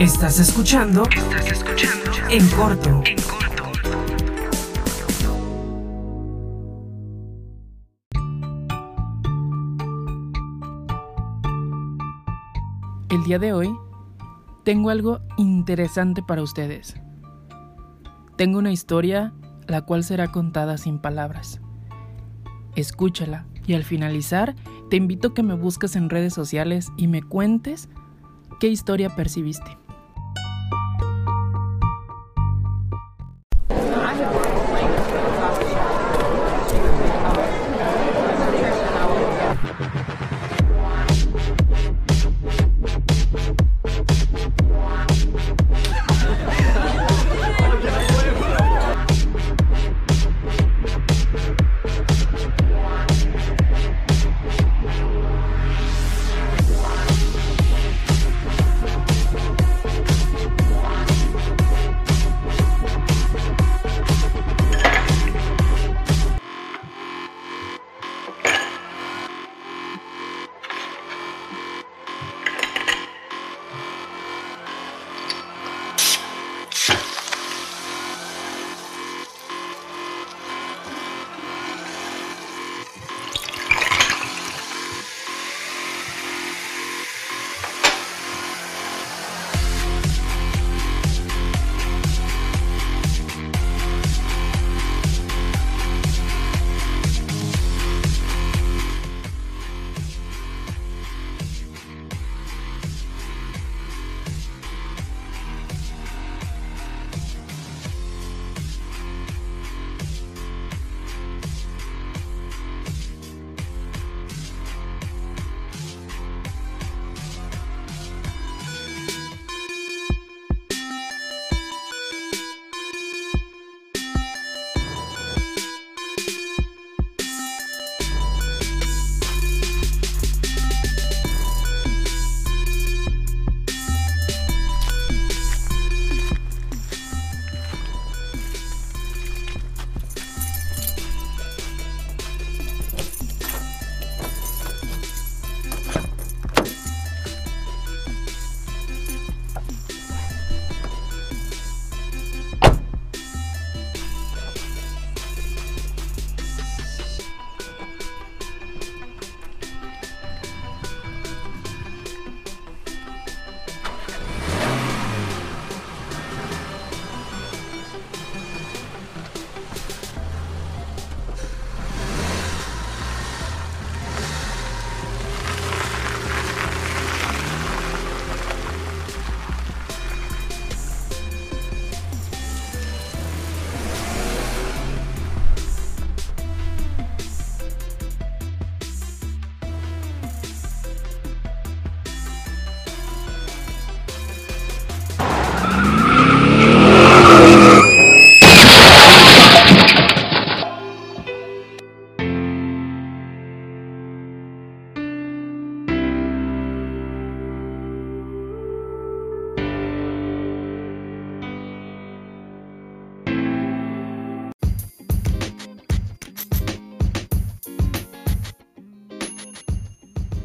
[0.00, 1.02] Estás escuchando.
[1.14, 2.10] Estás escuchando.
[2.30, 3.02] En corto.
[3.04, 3.70] En corto.
[13.10, 13.76] El día de hoy
[14.64, 16.94] tengo algo interesante para ustedes.
[18.38, 19.34] Tengo una historia
[19.66, 21.60] la cual será contada sin palabras.
[22.74, 24.54] Escúchala y al finalizar
[24.88, 27.90] te invito a que me busques en redes sociales y me cuentes
[28.60, 29.76] qué historia percibiste.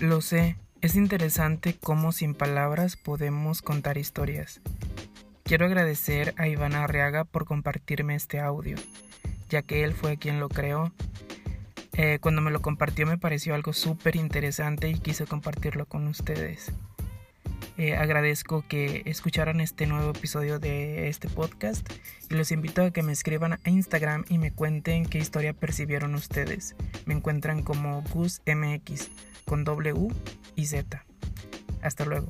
[0.00, 4.60] Lo sé, es interesante cómo sin palabras podemos contar historias.
[5.42, 8.76] Quiero agradecer a Iván Arriaga por compartirme este audio,
[9.48, 10.92] ya que él fue quien lo creó.
[11.94, 16.72] Eh, cuando me lo compartió me pareció algo súper interesante y quise compartirlo con ustedes.
[17.78, 21.86] Eh, agradezco que escucharan este nuevo episodio de este podcast
[22.30, 26.14] y los invito a que me escriban a Instagram y me cuenten qué historia percibieron
[26.14, 26.74] ustedes.
[27.04, 29.10] Me encuentran como GusMX
[29.44, 30.08] con W
[30.54, 31.04] y Z.
[31.82, 32.28] Hasta luego.